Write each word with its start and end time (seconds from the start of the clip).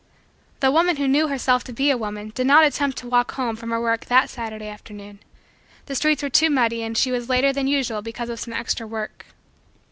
The 0.61 0.71
woman 0.71 0.95
who 0.95 1.07
knew 1.07 1.27
herself 1.27 1.63
to 1.65 1.71
be 1.71 1.91
a 1.91 1.95
woman 1.95 2.31
did 2.33 2.47
not 2.47 2.65
attempt 2.65 2.97
to 2.97 3.07
walk 3.07 3.33
home 3.35 3.55
from 3.55 3.69
her 3.69 3.79
work 3.79 4.05
that 4.07 4.31
Saturday 4.31 4.67
afternoon. 4.67 5.19
The 5.85 5.93
streets 5.93 6.23
were 6.23 6.27
too 6.31 6.49
muddy 6.49 6.81
and 6.81 6.97
she 6.97 7.11
was 7.11 7.29
later 7.29 7.53
than 7.53 7.67
usual 7.67 8.01
because 8.01 8.29
of 8.29 8.39
some 8.39 8.55
extra 8.55 8.87
work. 8.87 9.27